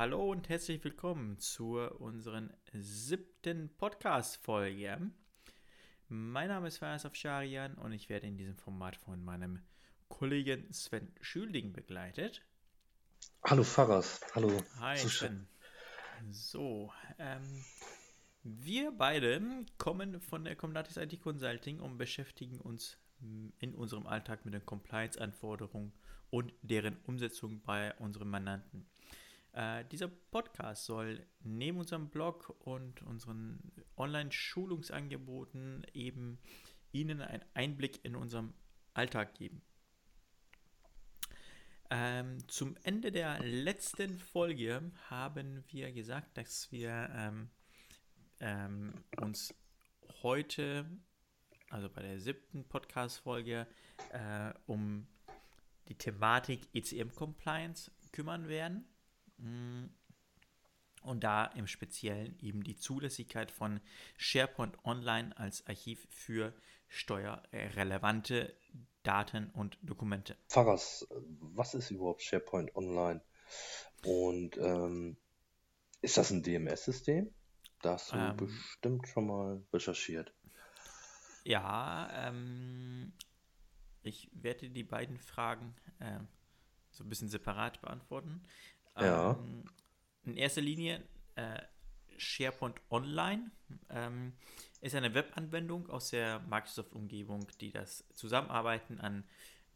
[0.00, 5.10] hallo und herzlich willkommen zu unseren siebten Podcast-Folge.
[6.08, 9.60] Mein Name ist Faras Afsharian und ich werde in diesem Format von meinem
[10.08, 12.40] Kollegen Sven Schülding begleitet.
[13.44, 14.64] Hallo Faras, hallo.
[14.78, 15.46] Hi Sven.
[16.30, 17.62] So, ähm,
[18.42, 22.96] wir beide kommen von der Comdatis IT Consulting und beschäftigen uns
[23.58, 25.92] in unserem Alltag mit den Compliance-Anforderungen
[26.30, 28.86] und deren Umsetzung bei unseren Mandanten.
[29.52, 36.38] Äh, dieser Podcast soll neben unserem Blog und unseren Online-Schulungsangeboten eben
[36.92, 38.54] Ihnen einen Einblick in unserem
[38.94, 39.62] Alltag geben.
[41.90, 47.50] Ähm, zum Ende der letzten Folge haben wir gesagt, dass wir ähm,
[48.38, 49.52] ähm, uns
[50.22, 50.86] heute,
[51.68, 53.66] also bei der siebten Podcast-Folge,
[54.12, 55.08] äh, um
[55.88, 58.84] die Thematik ECM Compliance kümmern werden.
[59.40, 59.86] Mm.
[61.02, 63.80] Und da im Speziellen eben die Zulässigkeit von
[64.18, 66.52] SharePoint Online als Archiv für
[66.88, 68.54] steuerrelevante
[69.02, 70.36] Daten und Dokumente.
[70.48, 71.06] Pfarrers,
[71.40, 73.22] was ist überhaupt SharePoint Online?
[74.04, 75.16] Und ähm,
[76.02, 77.32] ist das ein DMS-System?
[77.82, 80.34] Da hast du ähm, bestimmt schon mal recherchiert.
[81.44, 83.12] Ja, ähm,
[84.02, 86.18] ich werde die beiden Fragen äh,
[86.90, 88.42] so ein bisschen separat beantworten.
[89.04, 89.32] Ja.
[89.32, 89.64] Ähm,
[90.24, 91.02] in erster Linie
[91.36, 91.60] äh,
[92.16, 93.50] SharePoint Online
[93.88, 94.32] ähm,
[94.80, 99.24] ist eine Webanwendung aus der Microsoft-Umgebung, die das Zusammenarbeiten an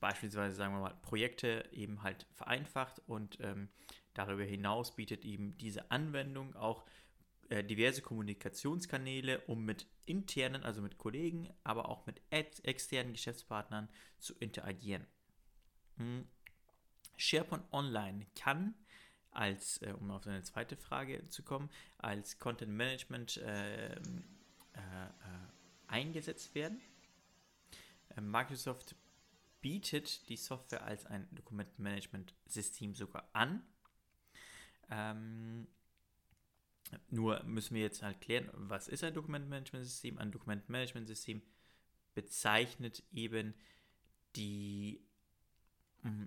[0.01, 3.69] beispielsweise, sagen wir mal, Projekte eben halt vereinfacht und ähm,
[4.13, 6.85] darüber hinaus bietet eben diese Anwendung auch
[7.49, 13.89] äh, diverse Kommunikationskanäle, um mit internen, also mit Kollegen, aber auch mit ex externen Geschäftspartnern
[14.19, 15.07] zu interagieren.
[15.97, 16.27] Hm.
[17.17, 18.75] SharePoint Online kann
[19.35, 25.09] als, äh, um auf eine zweite Frage zu kommen, als Content Management äh, äh, äh
[25.87, 26.81] eingesetzt werden.
[28.17, 28.97] Äh, Microsoft
[29.61, 33.63] bietet die Software als ein Dokumentenmanagement-System sogar an.
[34.91, 35.67] Ähm,
[37.09, 40.19] nur müssen wir jetzt halt klären, was ist ein Dokumentenmanagement-System?
[40.19, 41.43] Ein Dokumentenmanagement-System
[42.15, 43.55] bezeichnet eben
[44.37, 45.01] die.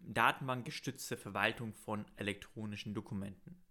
[0.06, 3.62] Datenbankgestützte Verwaltung von elektronischen Dokumenten.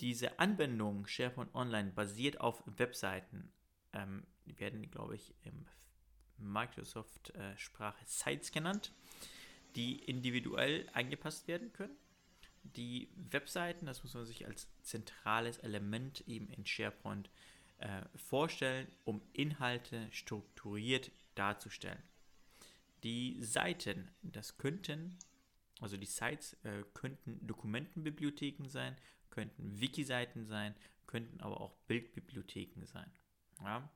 [0.00, 3.52] Diese Anwendung SharePoint Online basiert auf Webseiten.
[3.92, 5.66] Ähm, die werden, glaube ich, im
[6.38, 8.92] Microsoft-Sprache Sites genannt,
[9.76, 11.96] die individuell angepasst werden können.
[12.62, 17.30] Die Webseiten, das muss man sich als zentrales Element eben in SharePoint
[17.78, 22.02] äh, vorstellen, um Inhalte strukturiert darzustellen.
[23.02, 25.18] Die Seiten, das könnten,
[25.80, 28.96] also die Sites äh, könnten Dokumentenbibliotheken sein,
[29.30, 30.74] könnten Wiki-Seiten sein,
[31.06, 33.10] könnten aber auch Bildbibliotheken sein.
[33.62, 33.90] Ja?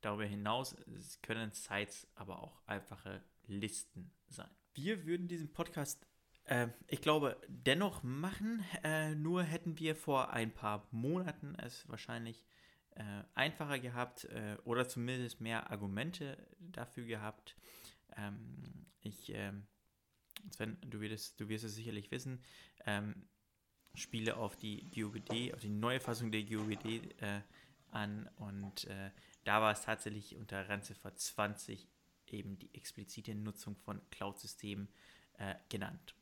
[0.00, 0.76] Darüber hinaus
[1.22, 4.50] können Sites aber auch einfache Listen sein.
[4.74, 6.06] Wir würden diesen Podcast,
[6.44, 12.44] äh, ich glaube, dennoch machen, äh, nur hätten wir vor ein paar Monaten es wahrscheinlich
[12.96, 17.56] äh, einfacher gehabt äh, oder zumindest mehr Argumente dafür gehabt,
[18.16, 19.66] ähm, ich, ähm,
[20.50, 22.42] Sven, du wirst, du wirst es sicherlich wissen,
[22.86, 23.14] ähm,
[23.94, 27.40] spiele auf die GUBD, auf die neue Fassung der GUBD äh,
[27.90, 29.10] an und äh,
[29.44, 31.88] da war es tatsächlich unter Randziffer 20
[32.28, 34.88] eben die explizite Nutzung von Cloud-Systemen
[35.38, 36.14] äh, genannt.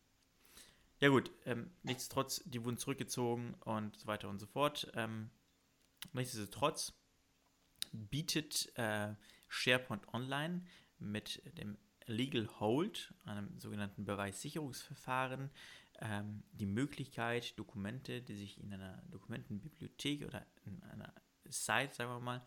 [1.00, 4.90] Ja gut, ähm, nichtsdestotrotz, die wurden zurückgezogen und so weiter und so fort.
[4.94, 5.30] Ähm,
[6.12, 6.92] nichtsdestotrotz
[7.92, 9.14] bietet äh,
[9.48, 10.64] SharePoint Online
[10.98, 11.76] mit dem
[12.06, 15.50] Legal Hold, einem sogenannten Beweissicherungsverfahren,
[16.00, 21.12] ähm, die Möglichkeit, Dokumente, die sich in einer Dokumentenbibliothek oder in einer
[21.44, 22.42] Site, sagen wir mal,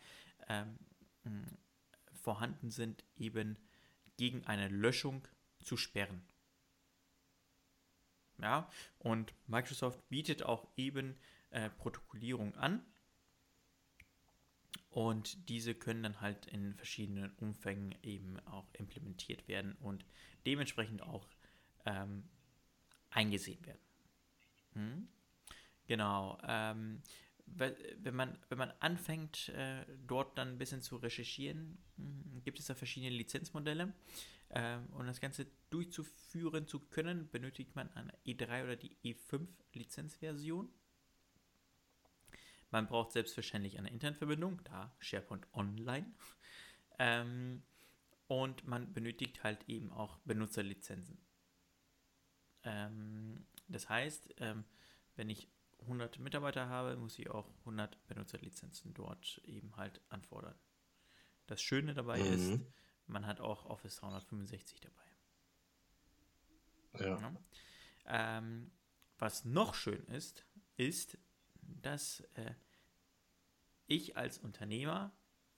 [0.48, 0.78] ähm,
[2.14, 3.58] vorhanden sind, eben
[4.18, 5.28] gegen eine Löschung
[5.64, 6.22] zu sperren.
[8.40, 11.16] Ja, und Microsoft bietet auch eben
[11.52, 12.84] äh, Protokollierung an.
[14.92, 20.06] Und diese können dann halt in verschiedenen Umfängen eben auch implementiert werden und
[20.46, 21.28] dementsprechend auch
[21.86, 22.24] ähm,
[23.10, 23.80] eingesehen werden.
[24.74, 25.08] Hm?
[25.88, 26.38] Genau.
[26.46, 27.02] Ähm,
[27.46, 32.66] wenn man, wenn man anfängt, äh, dort dann ein bisschen zu recherchieren, hm, gibt es
[32.66, 33.94] da verschiedene Lizenzmodelle.
[34.54, 40.70] Ähm, um das Ganze durchzuführen zu können, benötigt man eine E3 oder die E5 Lizenzversion.
[42.72, 46.12] Man braucht selbstverständlich eine Internetverbindung, da SharePoint Online.
[47.00, 47.64] Ähm,
[48.28, 51.20] und man benötigt halt eben auch Benutzerlizenzen.
[52.64, 54.64] Ähm, das heißt, ähm,
[55.16, 55.50] wenn ich
[55.82, 60.56] 100 Mitarbeiter habe, muss ich auch 100 Benutzerlizenzen dort eben halt anfordern.
[61.48, 62.34] Das Schöne dabei mhm.
[62.34, 62.62] ist,
[63.08, 65.02] man hat auch Office 365 dabei.
[67.00, 67.20] Ja.
[67.20, 67.34] ja.
[68.06, 68.72] Ähm,
[69.18, 70.46] was noch schön ist,
[70.78, 71.18] ist,
[71.82, 72.54] dass äh,
[73.88, 75.12] ich als Unternehmer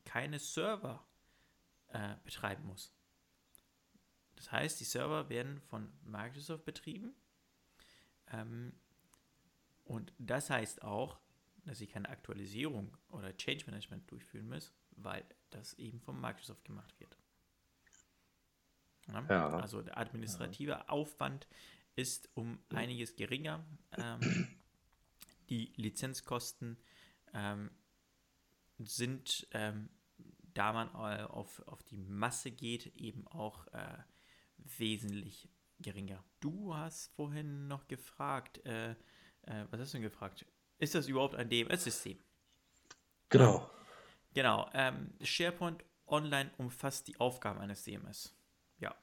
[0.05, 1.05] keine Server
[1.89, 2.93] äh, betreiben muss.
[4.35, 7.13] Das heißt, die Server werden von Microsoft betrieben.
[8.31, 8.73] Ähm,
[9.85, 11.19] und das heißt auch,
[11.65, 16.99] dass ich keine Aktualisierung oder Change Management durchführen muss, weil das eben von Microsoft gemacht
[16.99, 17.17] wird.
[19.07, 19.25] Ja?
[19.29, 19.49] Ja.
[19.59, 20.89] Also der administrative ja.
[20.89, 21.47] Aufwand
[21.95, 23.65] ist um einiges geringer.
[23.97, 24.47] Ähm,
[25.49, 26.77] die Lizenzkosten
[27.33, 27.71] ähm,
[28.79, 29.89] sind, ähm,
[30.53, 33.97] da man auf, auf die Masse geht, eben auch äh,
[34.57, 35.49] wesentlich
[35.79, 36.23] geringer.
[36.39, 40.45] Du hast vorhin noch gefragt, äh, äh, was hast du denn gefragt?
[40.77, 42.17] Ist das überhaupt ein DMS-System?
[43.29, 43.69] Genau.
[44.33, 44.69] Genau.
[44.73, 48.35] Ähm, SharePoint Online umfasst die Aufgaben eines DMS.
[48.79, 48.95] Ja.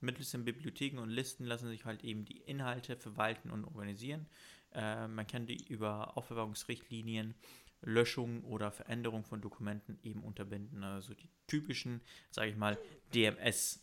[0.00, 4.26] Mittels den Bibliotheken und Listen lassen sich halt eben die Inhalte verwalten und organisieren.
[4.74, 7.34] Äh, man kann die über Aufbewahrungsrichtlinien,
[7.82, 10.82] Löschung oder Veränderung von Dokumenten eben unterbinden.
[10.82, 12.00] Also die typischen,
[12.30, 12.78] sage ich mal,
[13.12, 13.82] DMS,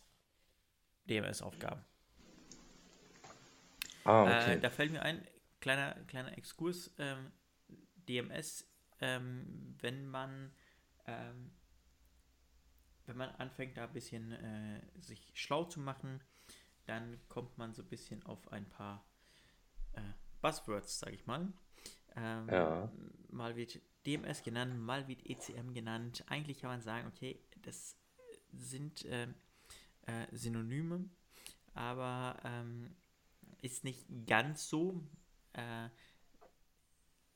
[1.08, 1.84] DMS-Aufgaben.
[4.04, 4.54] Ah, okay.
[4.54, 5.24] Äh, da fällt mir ein
[5.60, 6.92] kleiner, kleiner Exkurs.
[6.98, 7.30] Ähm,
[8.08, 8.68] DMS,
[9.00, 10.52] ähm, wenn man
[11.06, 11.52] ähm,
[13.06, 16.22] wenn man anfängt, da ein bisschen äh, sich schlau zu machen,
[16.86, 19.11] dann kommt man so ein bisschen auf ein paar äh,
[20.42, 21.52] Buzzwords, sage ich mal.
[22.16, 22.92] Ähm, ja.
[23.30, 26.24] Mal wird DMS genannt, mal wird ECM genannt.
[26.28, 27.96] Eigentlich kann man sagen, okay, das
[28.52, 29.28] sind äh,
[30.02, 31.08] äh, Synonyme,
[31.74, 32.94] aber ähm,
[33.62, 35.02] ist nicht ganz so.
[35.54, 35.88] Äh,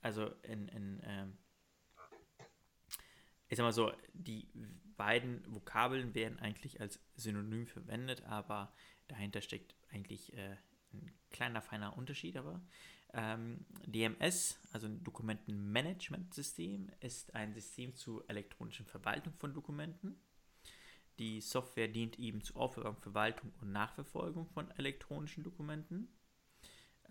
[0.03, 1.39] also in, in ähm,
[3.49, 4.49] ich sag mal so, die
[4.97, 8.73] beiden Vokabeln werden eigentlich als Synonym verwendet, aber
[9.09, 10.57] dahinter steckt eigentlich äh,
[10.93, 12.37] ein kleiner, feiner Unterschied.
[12.37, 12.61] Aber
[13.17, 20.21] ähm, DMS, also ein Dokumentenmanagementsystem, ist ein System zur elektronischen Verwaltung von Dokumenten.
[21.19, 26.09] Die Software dient eben zur Aufbewahrung, Verwaltung und Nachverfolgung von elektronischen Dokumenten.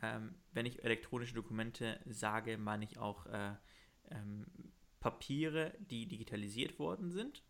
[0.01, 3.55] Ähm, wenn ich elektronische Dokumente sage, meine ich auch äh,
[4.11, 4.45] ähm,
[4.99, 7.41] Papiere, die digitalisiert worden sind.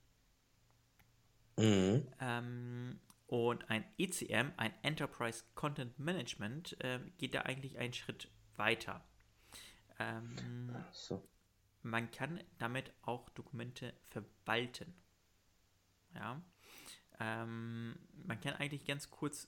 [1.57, 2.07] Mhm.
[2.21, 9.03] Ähm, und ein ECM, ein Enterprise Content Management, äh, geht da eigentlich einen Schritt weiter.
[9.99, 11.27] Ähm, so.
[11.81, 14.93] Man kann damit auch Dokumente verwalten.
[16.13, 16.41] Ja.
[17.19, 19.47] Ähm, man kann eigentlich ganz kurz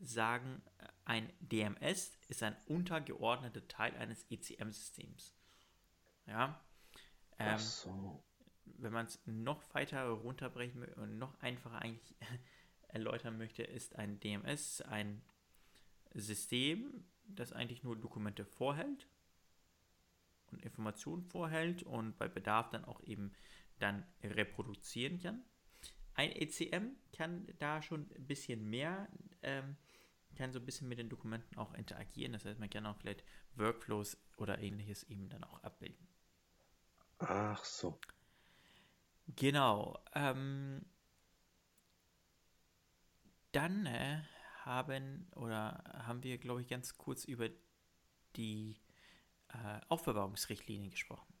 [0.00, 0.62] sagen,
[1.04, 5.34] ein DMS ist ein untergeordneter Teil eines ECM-Systems.
[6.26, 6.60] Ja.
[7.38, 8.24] Ähm, so.
[8.64, 12.16] Wenn man es noch weiter runterbrechen und noch einfacher eigentlich
[12.88, 15.22] erläutern möchte, ist ein DMS ein
[16.14, 19.08] System, das eigentlich nur Dokumente vorhält
[20.50, 23.32] und Informationen vorhält und bei Bedarf dann auch eben
[23.78, 25.42] dann reproduzieren kann.
[26.14, 29.08] Ein ECM kann da schon ein bisschen mehr,
[29.42, 29.76] ähm,
[30.36, 32.32] kann so ein bisschen mit den Dokumenten auch interagieren.
[32.32, 33.24] Das heißt, man kann auch vielleicht
[33.56, 36.06] Workflows oder ähnliches eben dann auch abbilden.
[37.18, 37.98] Ach so.
[39.36, 39.98] Genau.
[40.14, 40.84] Ähm,
[43.52, 44.22] dann äh,
[44.64, 47.48] haben oder haben wir, glaube ich, ganz kurz über
[48.36, 48.76] die
[49.48, 51.34] äh, Aufbewahrungsrichtlinien gesprochen.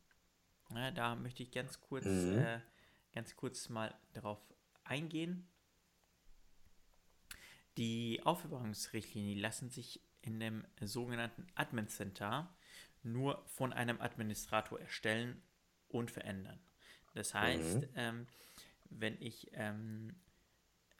[0.74, 2.38] Ja, da möchte ich ganz kurz, mhm.
[2.38, 2.60] äh,
[3.12, 4.40] ganz kurz mal darauf
[4.84, 5.48] eingehen.
[7.76, 12.54] Die Aufbewahrungsrichtlinien lassen sich in dem sogenannten Admin Center
[13.02, 15.42] nur von einem Administrator erstellen
[15.88, 16.58] und verändern.
[17.14, 17.88] Das heißt, mhm.
[17.94, 18.26] ähm,
[18.90, 20.14] wenn ich ähm,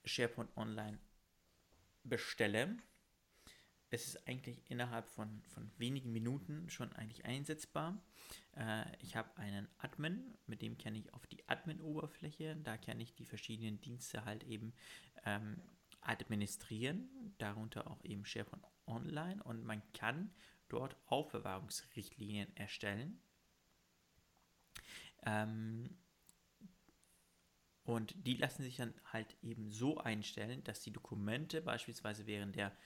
[0.04, 0.98] SharePoint Online
[2.04, 2.76] bestelle,
[3.90, 8.02] ist es eigentlich innerhalb von, von wenigen Minuten schon eigentlich einsetzbar.
[8.56, 13.14] Äh, ich habe einen Admin, mit dem kann ich auf die Admin-Oberfläche, da kann ich
[13.14, 14.74] die verschiedenen Dienste halt eben
[15.24, 15.60] ähm,
[16.00, 19.42] administrieren, darunter auch eben SharePoint Online.
[19.44, 20.30] Und man kann
[20.68, 23.20] dort Aufbewahrungsrichtlinien erstellen.
[25.24, 25.96] Ähm,
[27.84, 32.76] und die lassen sich dann halt eben so einstellen, dass die Dokumente beispielsweise während der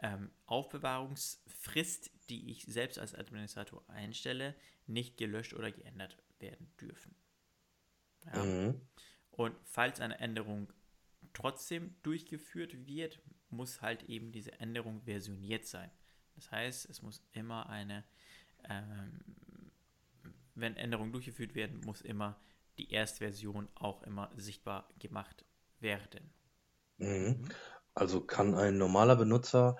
[0.00, 4.54] ähm, Aufbewahrungsfrist, die ich selbst als Administrator einstelle,
[4.86, 7.14] nicht gelöscht oder geändert werden dürfen.
[8.26, 8.44] Ja.
[8.44, 8.80] Mhm.
[9.30, 10.72] Und falls eine Änderung
[11.32, 15.90] trotzdem durchgeführt wird, muss halt eben diese Änderung versioniert sein.
[16.34, 18.04] Das heißt, es muss immer eine
[18.68, 19.20] ähm,
[20.60, 22.38] wenn Änderungen durchgeführt werden, muss immer
[22.78, 25.44] die erste Version auch immer sichtbar gemacht
[25.80, 26.30] werden.
[26.98, 27.48] Mhm.
[27.94, 29.76] Also kann ein normaler Benutzer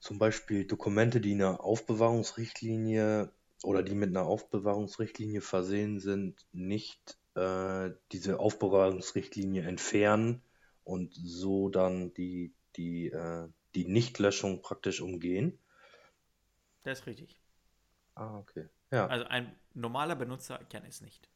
[0.00, 7.90] zum Beispiel Dokumente, die eine Aufbewahrungsrichtlinie oder die mit einer Aufbewahrungsrichtlinie versehen sind, nicht äh,
[8.12, 10.42] diese Aufbewahrungsrichtlinie entfernen
[10.84, 15.58] und so dann die, die, äh, die Nichtlöschung praktisch umgehen.
[16.82, 17.40] Das ist richtig.
[18.14, 18.68] Ah, okay.
[18.90, 19.06] Ja.
[19.06, 21.29] Also ein normaler Benutzer kann es nicht.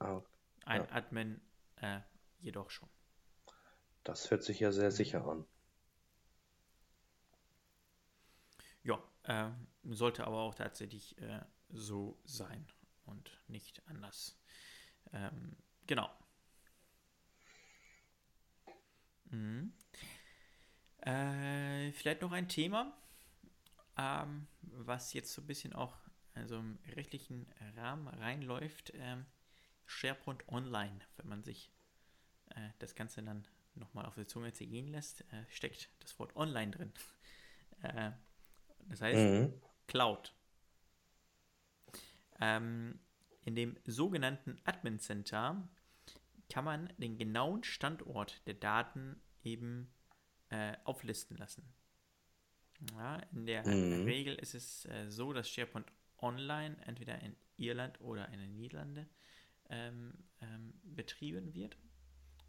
[0.00, 0.22] Ah,
[0.64, 0.88] Ein ja.
[0.90, 1.40] Admin
[1.76, 2.00] äh,
[2.40, 2.88] jedoch schon.
[4.04, 5.46] Das hört sich ja sehr sicher an.
[8.82, 9.50] Ja, äh,
[9.84, 12.66] sollte aber auch tatsächlich äh, so sein
[13.04, 14.38] und nicht anders.
[15.12, 16.10] Ähm, genau.
[19.30, 19.72] Mhm.
[20.98, 22.96] Äh, vielleicht noch ein Thema,
[23.96, 25.96] ähm, was jetzt so ein bisschen auch
[26.34, 28.92] also im rechtlichen Rahmen reinläuft.
[28.94, 29.26] Ähm,
[29.90, 31.70] SharePoint Online, wenn man sich
[32.50, 36.70] äh, das Ganze dann nochmal auf die Zunge zergehen lässt, äh, steckt das Wort Online
[36.72, 36.92] drin.
[37.82, 38.12] Äh,
[38.90, 39.60] das heißt Mhm.
[39.88, 40.34] Cloud.
[42.40, 42.98] Ähm,
[43.44, 45.68] in dem sogenannten Admin Center
[46.50, 49.92] kann man den genauen Standort der Daten eben
[50.50, 51.64] äh, auflisten lassen.
[52.96, 54.04] Ja, in der Mhm.
[54.04, 55.86] Regel ist es äh, so, dass SharePoint
[56.18, 59.08] Online entweder in Irland oder in den Niederlanden
[59.70, 61.78] ähm, ähm, betrieben wird.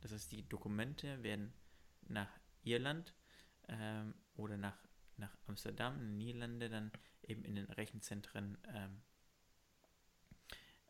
[0.02, 1.54] Das heißt, die Dokumente werden
[2.08, 2.30] nach
[2.64, 3.14] Irland
[3.68, 4.78] ähm, oder nach,
[5.18, 6.92] nach Amsterdam, in den Niederlanden, dann
[7.24, 9.02] eben in den Rechenzentren ähm,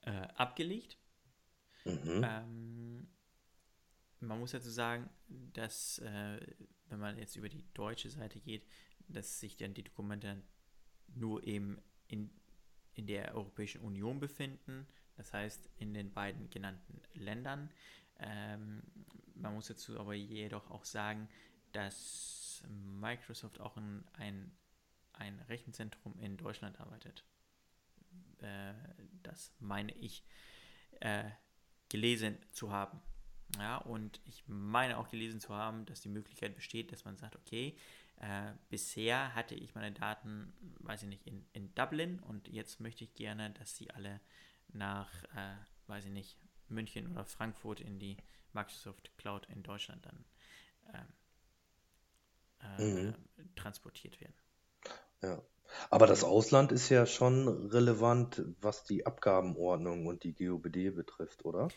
[0.03, 0.97] äh, abgelegt.
[1.85, 2.21] Mhm.
[2.23, 3.07] Ähm,
[4.19, 6.39] man muss dazu sagen, dass, äh,
[6.87, 8.65] wenn man jetzt über die deutsche Seite geht,
[9.07, 10.41] dass sich dann die Dokumente
[11.07, 12.31] nur eben in,
[12.93, 14.87] in der Europäischen Union befinden,
[15.21, 17.69] das heißt in den beiden genannten Ländern.
[18.19, 18.81] Ähm,
[19.35, 21.29] man muss dazu aber jedoch auch sagen,
[21.73, 22.63] dass
[22.99, 24.51] Microsoft auch in ein,
[25.13, 27.23] ein Rechenzentrum in Deutschland arbeitet.
[28.39, 28.73] Äh,
[29.21, 30.23] das meine ich
[31.01, 31.29] äh,
[31.89, 32.99] gelesen zu haben.
[33.59, 37.35] Ja, und ich meine auch gelesen zu haben, dass die Möglichkeit besteht, dass man sagt,
[37.35, 37.77] okay,
[38.15, 43.03] äh, bisher hatte ich meine Daten, weiß ich nicht, in, in Dublin und jetzt möchte
[43.03, 44.19] ich gerne, dass sie alle
[44.73, 45.55] nach, äh,
[45.87, 46.37] weiß ich nicht,
[46.67, 48.17] München oder Frankfurt in die
[48.53, 50.25] Microsoft Cloud in Deutschland dann
[52.79, 54.35] ähm, äh, transportiert werden.
[55.21, 55.41] Ja.
[55.89, 61.69] Aber das Ausland ist ja schon relevant, was die Abgabenordnung und die GOBD betrifft, oder?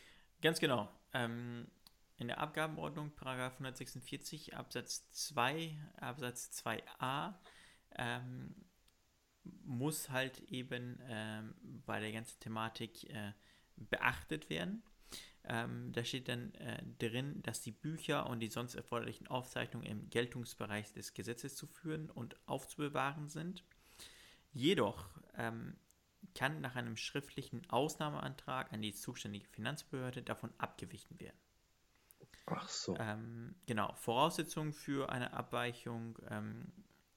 [0.42, 0.88] Ganz genau.
[1.12, 1.68] Ähm,
[2.16, 7.34] in der Abgabenordnung, Paragraph 146 Absatz 2, Absatz 2a,
[7.96, 8.54] ähm,
[9.64, 11.54] muss halt eben ähm,
[11.86, 13.32] bei der ganzen Thematik äh,
[13.76, 14.82] beachtet werden.
[15.46, 20.08] Ähm, da steht dann äh, drin, dass die Bücher und die sonst erforderlichen Aufzeichnungen im
[20.08, 23.62] Geltungsbereich des Gesetzes zu führen und aufzubewahren sind.
[24.52, 25.76] Jedoch ähm,
[26.34, 31.36] kann nach einem schriftlichen Ausnahmeantrag an die zuständige Finanzbehörde davon abgewichen werden.
[32.46, 32.96] Ach so.
[32.98, 36.72] Ähm, genau, Voraussetzung für eine Abweichung ähm,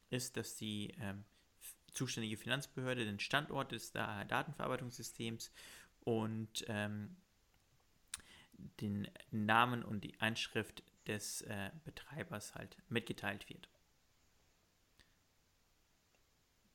[0.10, 1.24] ist, dass die ähm,
[1.98, 5.51] zuständige Finanzbehörde den Standort des Da- Datenverarbeitungssystems
[6.01, 7.18] und ähm,
[8.80, 13.70] den Namen und die Einschrift des äh, Betreibers halt mitgeteilt wird.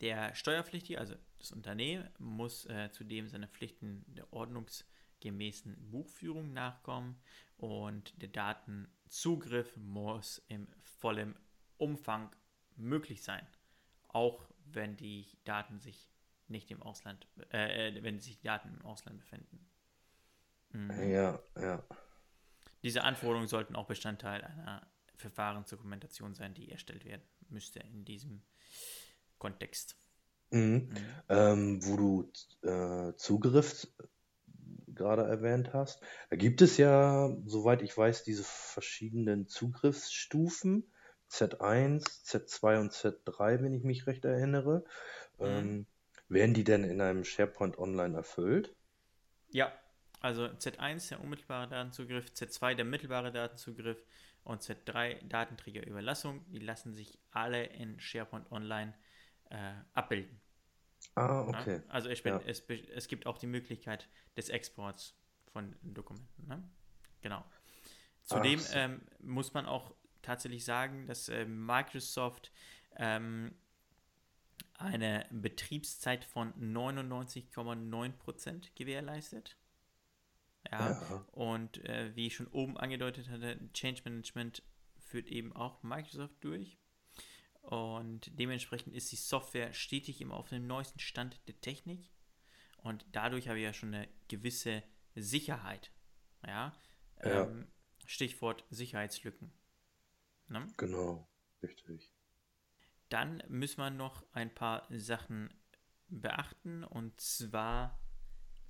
[0.01, 7.21] Der Steuerpflichtige, also das Unternehmen, muss äh, zudem seine Pflichten der ordnungsgemäßen Buchführung nachkommen
[7.57, 11.39] und der Datenzugriff muss im vollen
[11.79, 12.35] Umfang
[12.77, 13.47] möglich sein,
[14.09, 16.11] auch wenn die Daten sich
[16.49, 19.67] nicht im Ausland, äh, äh, wenn sich die Daten im Ausland befinden.
[20.71, 21.11] Mhm.
[21.11, 21.83] Ja, ja.
[22.83, 24.87] Diese Anforderungen sollten auch Bestandteil einer
[25.17, 28.43] Verfahrensdokumentation sein, die erstellt werden müsste in diesem
[29.39, 29.97] Kontext.
[30.51, 30.91] Mhm.
[31.29, 33.87] Ähm, wo du äh, Zugriff
[34.89, 40.92] gerade erwähnt hast, da gibt es ja, soweit ich weiß, diese verschiedenen Zugriffsstufen.
[41.33, 44.85] Z1, Z2 und Z3, wenn ich mich recht erinnere.
[45.41, 45.87] Ähm,
[46.29, 48.75] werden die denn in einem SharePoint Online erfüllt?
[49.51, 49.73] Ja,
[50.21, 54.03] also Z1 der unmittelbare Datenzugriff, Z2 der mittelbare Datenzugriff
[54.45, 56.45] und Z3 Datenträgerüberlassung.
[56.51, 58.95] Die lassen sich alle in SharePoint Online
[59.51, 60.41] äh, abbilden.
[61.15, 61.61] Ah, Ja?
[61.61, 61.81] okay.
[61.89, 62.41] Also es, Ja.
[62.47, 65.15] es, es gibt auch die Möglichkeit des Exports
[65.53, 66.47] von Dokumenten.
[66.47, 66.63] Ne?
[67.23, 67.45] Genau.
[68.23, 68.75] Zudem so.
[68.77, 72.51] ähm, muss man auch tatsächlich sagen, dass äh, Microsoft
[72.97, 73.55] ähm,
[74.75, 79.57] eine Betriebszeit von 99,9% gewährleistet.
[80.71, 81.27] Ja, ja.
[81.33, 84.63] und äh, wie ich schon oben angedeutet hatte, Change Management
[84.99, 86.79] führt eben auch Microsoft durch.
[87.63, 92.11] Und dementsprechend ist die Software stetig immer auf dem neuesten Stand der Technik.
[92.79, 94.83] Und dadurch habe ich ja schon eine gewisse
[95.15, 95.93] Sicherheit.
[96.45, 96.73] Ja.
[97.25, 97.45] ja.
[97.45, 97.69] Ähm,
[98.07, 99.53] Stichwort Sicherheitslücken.
[100.49, 100.67] Ne?
[100.77, 101.29] Genau,
[101.63, 102.13] richtig.
[103.09, 105.53] Dann müssen wir noch ein paar Sachen
[106.09, 107.99] beachten und zwar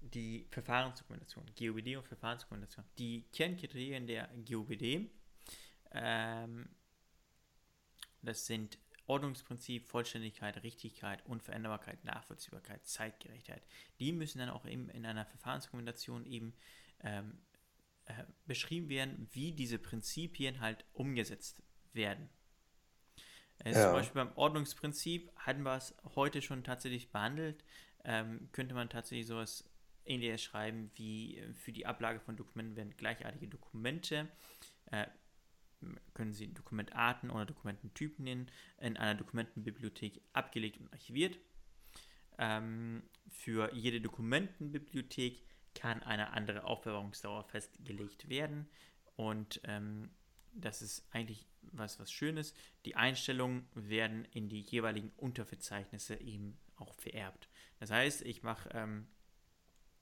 [0.01, 2.85] die Verfahrensdokumentation, GOBD und Verfahrensdokumentation.
[2.99, 5.11] Die Kernkriterien der GOBD,
[5.93, 6.69] ähm,
[8.21, 13.63] das sind Ordnungsprinzip, Vollständigkeit, Richtigkeit, Unveränderbarkeit, Nachvollziehbarkeit, Zeitgerechtheit.
[13.99, 16.55] Die müssen dann auch eben in einer Verfahrensdokumentation eben
[17.01, 17.39] ähm,
[18.19, 22.29] äh, beschrieben werden, wie diese Prinzipien halt umgesetzt werden.
[23.65, 23.73] ja.
[23.73, 27.65] Zum Beispiel beim Ordnungsprinzip hatten wir es heute schon tatsächlich behandelt.
[28.05, 29.65] Ähm, könnte man tatsächlich sowas
[30.05, 34.29] ähnliches schreiben wie äh, für die Ablage von Dokumenten werden gleichartige Dokumente.
[34.91, 35.07] Äh,
[36.15, 41.39] können Sie Dokumentarten oder Dokumententypen nennen, in einer Dokumentenbibliothek abgelegt und archiviert.
[42.39, 45.43] Ähm, für jede Dokumentenbibliothek
[45.75, 48.69] kann eine andere Aufbewahrungsdauer festgelegt werden
[49.17, 50.11] und ähm,
[50.55, 52.55] das ist eigentlich was, was Schönes.
[52.85, 57.49] Die Einstellungen werden in die jeweiligen Unterverzeichnisse eben auch vererbt.
[57.79, 59.07] Das heißt, ich mache ähm,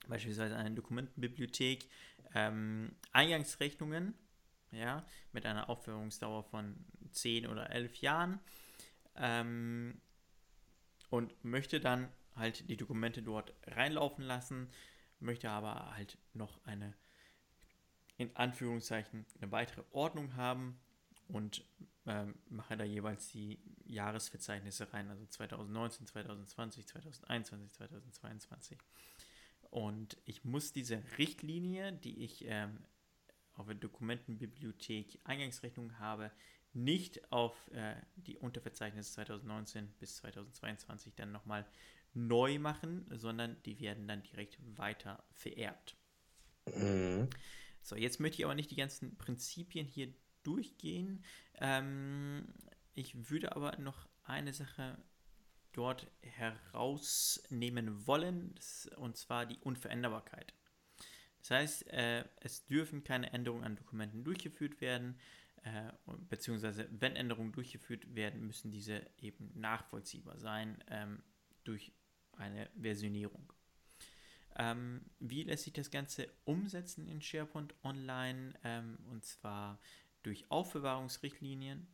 [0.09, 1.89] beispielsweise eine Dokumentenbibliothek
[2.35, 4.15] ähm, Eingangsrechnungen
[4.73, 6.77] ja, mit einer Aufbewahrungsdauer von
[7.13, 8.41] 10 oder 11 Jahren
[9.17, 10.01] ähm,
[11.11, 14.71] und möchte dann halt die Dokumente dort reinlaufen lassen,
[15.21, 16.95] möchte aber halt noch eine
[18.17, 20.79] in Anführungszeichen eine weitere Ordnung haben
[21.29, 21.65] und
[22.07, 28.79] ähm, mache da jeweils die Jahresverzeichnisse rein, also 2019, 2020, 2021, 2022.
[29.71, 32.85] Und ich muss diese Richtlinie, die ich ähm,
[33.55, 36.31] auf der Dokumentenbibliothek Eingangsrechnung habe,
[36.73, 41.67] nicht auf äh, die Unterverzeichnisse 2019 bis 2022 dann nochmal
[42.15, 45.97] neu machen, sondern die werden dann direkt weiter vererbt.
[46.75, 47.29] Mhm.
[47.83, 51.25] So, jetzt möchte ich aber nicht die ganzen Prinzipien hier durchgehen.
[51.55, 52.47] Ähm,
[52.95, 54.99] ich würde aber noch eine Sache
[55.73, 58.55] dort herausnehmen wollen,
[58.97, 60.53] und zwar die Unveränderbarkeit.
[61.41, 65.19] Das heißt, äh, es dürfen keine Änderungen an Dokumenten durchgeführt werden,
[65.63, 65.93] äh,
[66.29, 71.23] beziehungsweise wenn Änderungen durchgeführt werden, müssen diese eben nachvollziehbar sein ähm,
[71.65, 71.93] durch
[72.41, 73.53] eine Versionierung.
[74.57, 78.55] Ähm, wie lässt sich das Ganze umsetzen in SharePoint Online?
[78.65, 79.79] Ähm, und zwar
[80.23, 81.87] durch Aufbewahrungsrichtlinien.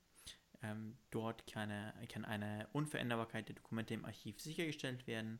[0.63, 5.39] Ähm, dort kann eine, kann eine Unveränderbarkeit der Dokumente im Archiv sichergestellt werden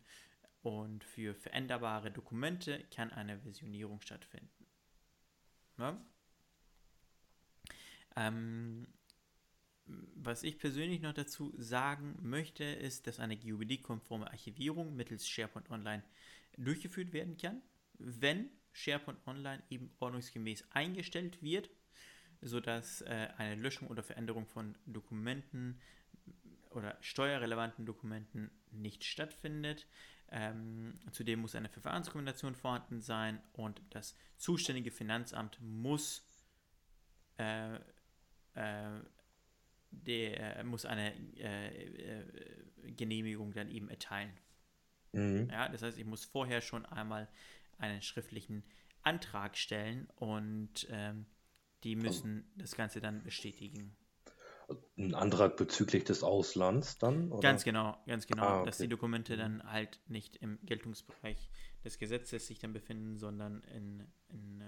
[0.63, 4.67] und für veränderbare Dokumente kann eine Versionierung stattfinden.
[5.79, 5.99] Ja?
[9.87, 16.03] Was ich persönlich noch dazu sagen möchte, ist, dass eine GUBD-konforme Archivierung mittels SharePoint Online
[16.57, 17.63] durchgeführt werden kann,
[17.99, 21.71] wenn SharePoint Online eben ordnungsgemäß eingestellt wird,
[22.43, 25.81] sodass äh, eine Löschung oder Veränderung von Dokumenten
[26.71, 29.87] oder steuerrelevanten Dokumenten nicht stattfindet.
[30.31, 36.27] Ähm, zudem muss eine Verfahrensdokumentation vorhanden sein und das zuständige Finanzamt muss,
[37.39, 37.77] äh,
[38.55, 39.01] äh,
[39.91, 42.25] der, muss eine äh, äh,
[42.93, 44.33] Genehmigung dann eben erteilen.
[45.13, 45.49] Mhm.
[45.51, 47.29] Ja, das heißt, ich muss vorher schon einmal
[47.79, 48.65] einen schriftlichen
[49.03, 51.27] Antrag stellen und ähm,
[51.85, 53.97] die müssen das Ganze dann bestätigen.
[54.99, 57.31] Ein Antrag bezüglich des Auslands dann?
[57.31, 57.41] Oder?
[57.41, 58.67] Ganz genau, ganz genau, ah, okay.
[58.67, 61.51] dass die Dokumente dann halt nicht im Geltungsbereich
[61.85, 64.61] des Gesetzes sich dann befinden, sondern in, in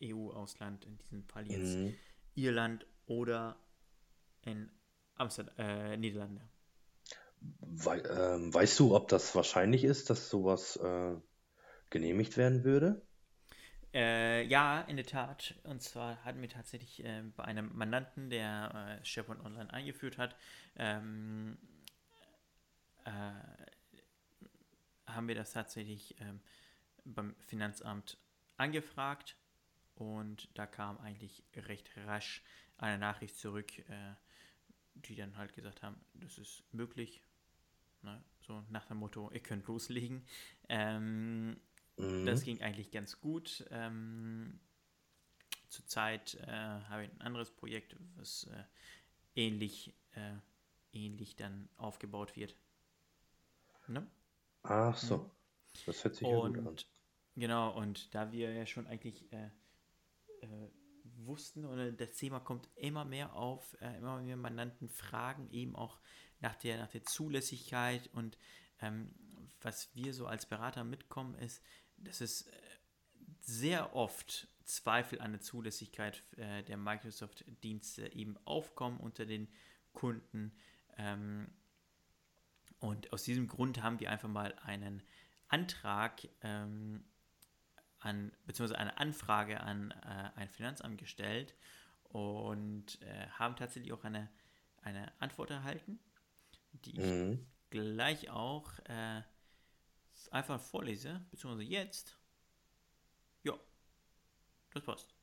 [0.00, 1.94] äh, EU-Ausland, in diesem Fall jetzt mhm.
[2.34, 3.56] Irland oder
[4.44, 4.70] in
[5.16, 6.40] Amsterdam, äh, Niederlande.
[7.40, 11.14] We äh, weißt du, ob das wahrscheinlich ist, dass sowas äh,
[11.90, 13.02] genehmigt werden würde?
[13.92, 15.54] Äh, ja, in der Tat.
[15.62, 20.34] Und zwar hatten wir tatsächlich äh, bei einem Mandanten, der äh, SharePoint Online eingeführt hat,
[20.76, 21.58] ähm,
[23.04, 23.10] äh,
[25.06, 26.40] haben wir das tatsächlich ähm,
[27.04, 28.18] beim Finanzamt
[28.56, 29.36] angefragt
[29.94, 32.42] und da kam eigentlich recht rasch
[32.78, 34.14] eine Nachricht zurück, äh,
[34.94, 37.22] die dann halt gesagt haben, das ist möglich.
[38.02, 38.22] Ne?
[38.46, 40.24] So nach dem Motto, ihr könnt loslegen.
[40.68, 41.56] Ähm,
[41.96, 42.26] Mhm.
[42.26, 43.64] Das ging eigentlich ganz gut.
[43.70, 44.58] Ähm,
[45.68, 48.64] zurzeit äh, habe ich ein anderes Projekt, was äh,
[49.34, 50.34] ähnlich, äh,
[50.92, 52.54] ähnlich dann aufgebaut wird.
[53.86, 54.06] Ne?
[54.62, 55.18] Ach so.
[55.18, 55.30] Mhm.
[55.86, 56.76] Das hört sich und, ja gut an.
[57.36, 59.50] Genau, und da wir ja schon eigentlich äh,
[60.40, 60.70] äh,
[61.26, 65.98] wussten, und das Thema kommt immer mehr auf, äh, immer mehr Mandanten fragen eben auch
[66.40, 68.38] nach der, nach der Zulässigkeit und
[68.80, 69.14] ähm,
[69.60, 71.62] was wir so als Berater mitkommen, ist,
[71.96, 72.52] dass es äh,
[73.40, 79.48] sehr oft Zweifel an der Zulässigkeit äh, der Microsoft-Dienste eben aufkommen unter den
[79.92, 80.52] Kunden.
[80.96, 81.48] Ähm,
[82.80, 85.02] und aus diesem Grund haben wir einfach mal einen
[85.48, 87.04] Antrag ähm,
[88.04, 91.54] an, beziehungsweise eine Anfrage an äh, ein Finanzamt gestellt
[92.04, 94.30] und äh, haben tatsächlich auch eine,
[94.82, 95.98] eine Antwort erhalten,
[96.84, 97.46] die ich mhm.
[97.70, 99.22] gleich auch äh,
[100.30, 102.18] einfach vorlese, beziehungsweise jetzt.
[103.42, 103.54] Ja,
[104.72, 105.14] das passt.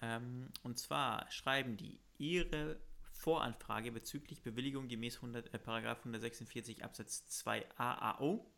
[0.00, 2.80] Ähm, und zwar schreiben die ihre
[3.12, 8.50] Voranfrage bezüglich Bewilligung gemäß 100, äh, 146 Absatz 2 AAO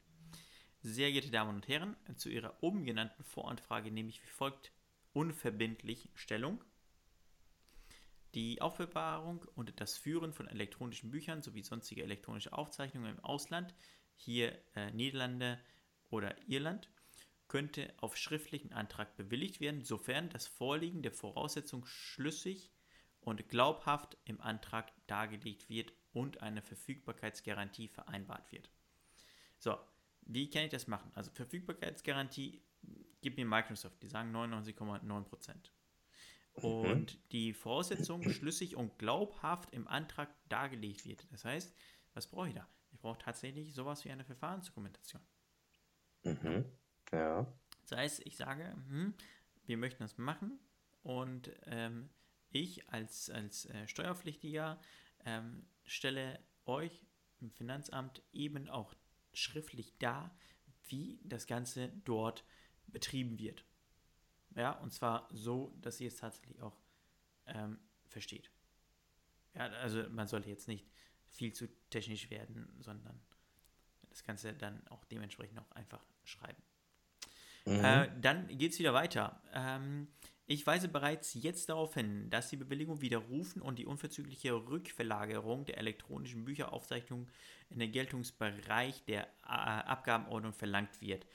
[0.89, 4.73] sehr geehrte Damen und Herren, zu Ihrer oben genannten Voranfrage nehme ich wie folgt
[5.13, 6.63] unverbindlich Stellung.
[8.35, 13.75] Die Aufbewahrung und das Führen von elektronischen Büchern sowie sonstige elektronische Aufzeichnungen im Ausland,
[14.17, 15.59] hier äh, Niederlande
[16.11, 16.91] oder Irland,
[17.49, 22.71] könnte auf schriftlichen Antrag bewilligt werden, sofern das Vorliegen der Voraussetzung schlüssig
[23.21, 28.71] und glaubhaft im Antrag dargelegt wird und eine Verfügbarkeitsgarantie vereinbart wird.
[29.59, 29.79] So,
[30.29, 31.11] wie kann ich das machen?
[31.15, 32.63] Also Verfügbarkeitsgarantie
[33.21, 35.55] gibt mir Microsoft, die sagen 99,9%.
[36.57, 36.65] Mhm.
[36.65, 37.19] Und mhm.
[37.33, 41.27] die Voraussetzung schlüssig und glaubhaft im Antrag dargelegt wird.
[41.33, 41.75] Das heißt,
[42.15, 42.69] was brauche ich da?
[42.91, 45.23] Ich brauche tatsächlich sowas wie eine Verfahrensdokumentation.
[46.25, 46.65] Mhm.
[47.13, 47.47] Ja.
[47.83, 49.15] Das heißt, ich sage, hm,
[49.65, 50.59] wir möchten das machen
[51.03, 52.11] und ähm,
[52.51, 54.81] ich als, als äh, Steuerpflichtiger
[55.25, 57.07] ähm, stelle euch
[57.41, 58.95] im Finanzamt eben auch
[59.33, 60.35] schriftlich da,
[60.87, 62.45] wie das Ganze dort
[62.87, 63.65] betrieben wird.
[64.57, 66.77] Ja, und zwar so, dass ihr es tatsächlich auch
[67.47, 68.51] ähm, versteht.
[69.55, 70.87] Ja, also man sollte jetzt nicht
[71.29, 73.21] viel zu technisch werden, sondern
[74.09, 76.63] das Ganze dann auch dementsprechend auch einfach schreiben.
[77.67, 77.85] Mhm.
[77.85, 79.43] Äh, dann geht es wieder weiter.
[79.53, 80.09] Ähm,
[80.51, 85.77] ich weise bereits jetzt darauf hin, dass die Bewilligung widerrufen und die unverzügliche Rückverlagerung der
[85.77, 87.29] elektronischen Bücheraufzeichnung
[87.69, 91.27] in den Geltungsbereich der äh, Abgabenordnung verlangt wird,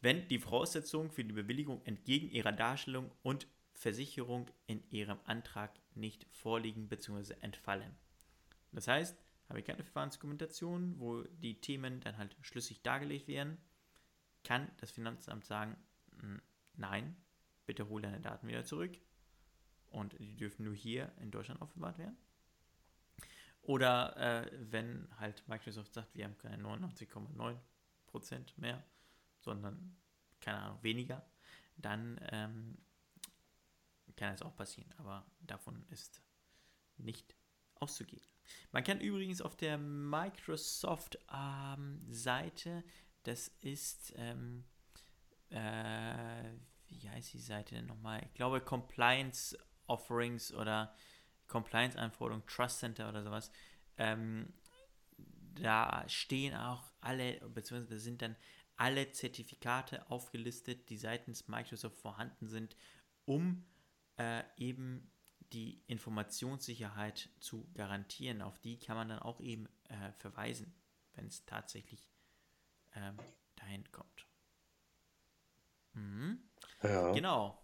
[0.00, 6.26] wenn die Voraussetzungen für die Bewilligung entgegen ihrer Darstellung und Versicherung in ihrem Antrag nicht
[6.32, 7.34] vorliegen bzw.
[7.42, 7.94] entfallen.
[8.72, 9.16] Das heißt,
[9.48, 13.58] habe ich keine Verfahrensdokumentation, wo die Themen dann halt schlüssig dargelegt werden,
[14.42, 15.76] kann das Finanzamt sagen,
[16.20, 16.42] hm,
[16.74, 17.16] nein,
[17.66, 18.96] bitte hol deine Daten wieder zurück
[19.90, 22.16] und die dürfen nur hier in Deutschland aufbewahrt werden.
[23.62, 27.58] Oder äh, wenn halt Microsoft sagt, wir haben keine 99,9%
[28.56, 28.82] mehr,
[29.40, 29.96] sondern
[30.40, 31.26] keine Ahnung, weniger,
[31.76, 32.78] dann ähm,
[34.14, 34.92] kann es auch passieren.
[34.98, 36.22] Aber davon ist
[36.96, 37.34] nicht
[37.74, 38.22] auszugehen.
[38.70, 42.84] Man kann übrigens auf der Microsoft-Seite, ähm,
[43.24, 44.64] das ist, ähm,
[45.50, 46.52] äh,
[46.88, 48.22] wie heißt die Seite denn nochmal?
[48.24, 50.94] Ich glaube Compliance Offerings oder
[51.48, 53.50] Compliance-Anforderungen, Trust Center oder sowas.
[53.96, 54.52] Ähm,
[55.54, 58.36] da stehen auch alle, beziehungsweise sind dann
[58.76, 62.76] alle Zertifikate aufgelistet, die seitens Microsoft vorhanden sind,
[63.24, 63.64] um
[64.18, 65.10] äh, eben
[65.52, 68.42] die Informationssicherheit zu garantieren.
[68.42, 70.74] Auf die kann man dann auch eben äh, verweisen,
[71.14, 72.10] wenn es tatsächlich
[72.94, 73.16] ähm,
[73.54, 74.26] dahin kommt.
[75.96, 76.40] Mhm.
[76.82, 77.12] Ja.
[77.12, 77.62] Genau.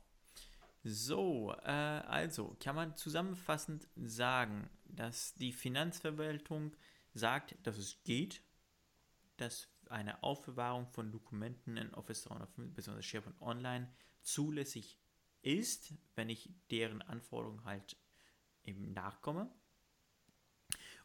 [0.84, 6.76] So, äh, also kann man zusammenfassend sagen, dass die Finanzverwaltung
[7.14, 8.42] sagt, dass es geht,
[9.36, 13.02] dass eine Aufbewahrung von Dokumenten in Office 305 bzw.
[13.02, 13.92] SharePoint Online
[14.22, 14.98] zulässig
[15.42, 17.96] ist, wenn ich deren Anforderungen halt
[18.64, 19.52] eben nachkomme.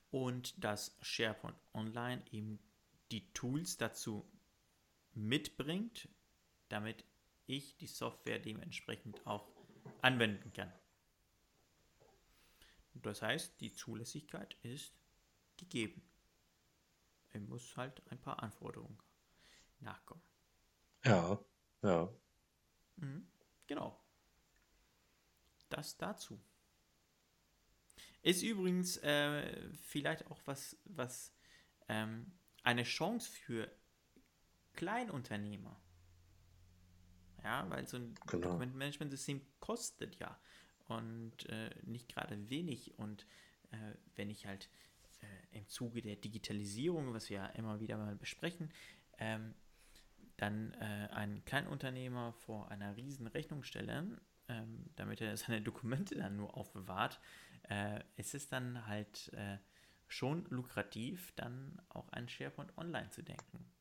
[0.10, 2.60] Und dass SharePoint Online eben
[3.12, 4.32] die Tools dazu
[5.14, 6.08] mitbringt,
[6.70, 7.04] damit
[7.48, 9.48] ich die Software dementsprechend auch
[10.02, 10.72] anwenden kann.
[12.94, 14.94] Das heißt, die Zulässigkeit ist
[15.58, 16.02] gegeben.
[17.30, 18.98] Er muss halt ein paar Anforderungen
[19.80, 20.24] nachkommen.
[21.04, 21.40] Ja,
[21.84, 22.10] ja.
[22.98, 23.28] Mhm,
[23.68, 24.02] genau.
[25.70, 26.42] Das dazu.
[28.24, 31.34] Ist übrigens äh, vielleicht auch was, was
[31.88, 33.72] ähm, eine Chance für
[34.74, 35.80] Kleinunternehmer.
[37.48, 38.50] Ja, weil so ein genau.
[38.50, 40.38] Dokumentenmanagementsystem kostet ja
[40.90, 43.00] und äh, nicht gerade wenig.
[43.00, 43.26] Und
[43.72, 43.78] äh,
[44.18, 44.70] wenn ich halt
[45.22, 48.70] äh, im Zuge der Digitalisierung, was wir ja immer wieder mal besprechen,
[49.18, 49.54] ähm,
[50.36, 56.36] dann äh, ein Kleinunternehmer vor einer riesen Rechnung stellen, ähm, damit er seine Dokumente dann
[56.36, 57.18] nur aufbewahrt,
[57.70, 59.58] äh, ist es dann halt äh,
[60.10, 63.72] schon lukrativ, dann auch an SharePoint Online zu denken.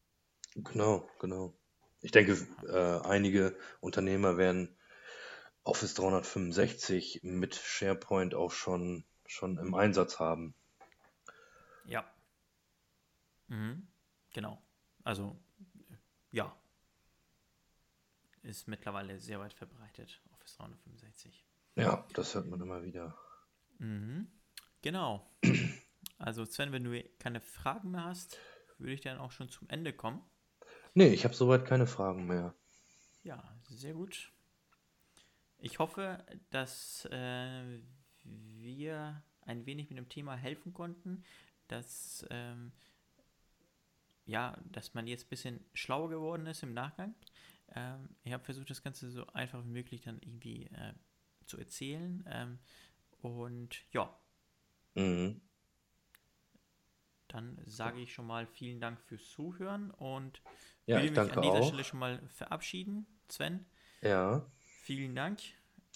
[0.55, 1.53] Genau, genau.
[2.01, 4.77] Ich denke, äh, einige Unternehmer werden
[5.65, 10.55] Office 365 mit SharePoint auch schon, schon im Einsatz haben.
[11.85, 12.05] Ja.
[13.49, 13.87] Mhm.
[14.33, 14.63] Genau.
[15.03, 15.37] Also,
[16.31, 16.55] ja.
[18.43, 21.45] Ist mittlerweile sehr weit verbreitet, Office 365.
[21.75, 23.17] Ja, das hört man immer wieder.
[23.79, 24.31] Mhm.
[24.83, 25.29] Genau.
[26.19, 28.39] Also, Sven, wenn du keine Fragen mehr hast,
[28.79, 30.23] würde ich dann auch schon zum Ende kommen.
[30.97, 32.55] Nee, ich habe soweit keine Fragen mehr.
[33.23, 34.33] Ja, sehr gut.
[35.59, 37.81] Ich hoffe, dass äh,
[38.25, 41.23] wir ein wenig mit dem Thema helfen konnten,
[41.69, 42.73] dass, ähm,
[44.25, 47.15] ja, dass man jetzt ein bisschen schlauer geworden ist im Nachgang.
[47.75, 50.95] Ähm, ich habe versucht, das Ganze so einfach wie möglich dann irgendwie äh,
[51.45, 52.25] zu erzählen.
[52.27, 52.59] Ähm,
[53.21, 54.19] und ja.
[54.95, 55.43] Mhm.
[57.29, 60.43] Dann sage ich schon mal vielen Dank fürs Zuhören und
[60.87, 61.69] ja, will mich an dieser auch.
[61.69, 63.07] Stelle schon mal verabschieden.
[63.29, 63.67] Sven.
[64.03, 64.47] Ja.
[64.59, 65.41] Vielen Dank.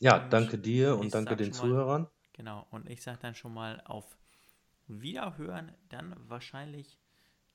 [0.01, 2.03] Ja, und danke dir und danke den Zuhörern.
[2.03, 4.17] Mal, genau, und ich sage dann schon mal auf
[4.89, 6.99] Wiederhören, dann wahrscheinlich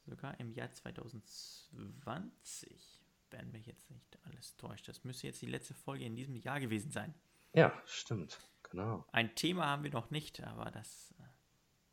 [0.06, 4.88] sogar im Jahr 2020, wenn mich jetzt nicht alles täuscht.
[4.88, 7.16] Das müsste jetzt die letzte Folge in diesem Jahr gewesen sein.
[7.54, 9.06] Ja, stimmt, genau.
[9.12, 11.24] Ein Thema haben wir noch nicht, aber das äh,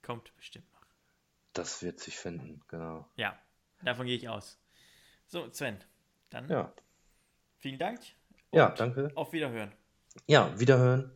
[0.03, 0.82] kommt bestimmt noch.
[1.53, 3.09] Das wird sich finden, genau.
[3.17, 3.38] Ja,
[3.83, 4.59] davon gehe ich aus.
[5.27, 5.79] So, Sven,
[6.31, 6.73] dann ja.
[7.59, 8.01] vielen Dank.
[8.53, 9.11] Ja, danke.
[9.15, 9.73] Auf Wiederhören.
[10.27, 11.11] Ja, Wiederhören.